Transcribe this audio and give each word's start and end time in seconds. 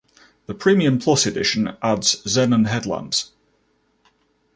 The 0.47 0.55
Premium 0.55 0.97
Plus 0.97 1.27
edition 1.27 1.77
adds 1.79 2.23
xenon 2.23 2.65
headlamps. 2.65 3.33